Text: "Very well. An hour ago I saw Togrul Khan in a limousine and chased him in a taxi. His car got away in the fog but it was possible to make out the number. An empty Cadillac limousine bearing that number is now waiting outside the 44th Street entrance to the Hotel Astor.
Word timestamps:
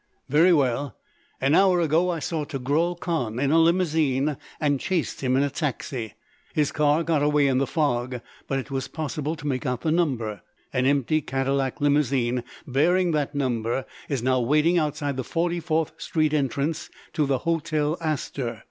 "Very 0.29 0.51
well. 0.51 0.97
An 1.39 1.53
hour 1.53 1.79
ago 1.79 2.09
I 2.09 2.17
saw 2.17 2.43
Togrul 2.43 2.95
Khan 2.99 3.37
in 3.37 3.51
a 3.51 3.59
limousine 3.59 4.35
and 4.59 4.79
chased 4.79 5.21
him 5.21 5.37
in 5.37 5.43
a 5.43 5.49
taxi. 5.51 6.15
His 6.55 6.71
car 6.71 7.03
got 7.03 7.21
away 7.21 7.45
in 7.45 7.59
the 7.59 7.67
fog 7.67 8.19
but 8.47 8.57
it 8.57 8.71
was 8.71 8.87
possible 8.87 9.35
to 9.35 9.45
make 9.45 9.63
out 9.63 9.81
the 9.81 9.91
number. 9.91 10.41
An 10.73 10.87
empty 10.87 11.21
Cadillac 11.21 11.79
limousine 11.81 12.43
bearing 12.65 13.11
that 13.11 13.35
number 13.35 13.85
is 14.09 14.23
now 14.23 14.39
waiting 14.39 14.79
outside 14.79 15.17
the 15.17 15.23
44th 15.23 15.91
Street 16.01 16.33
entrance 16.33 16.89
to 17.13 17.27
the 17.27 17.37
Hotel 17.37 17.95
Astor. 18.01 18.59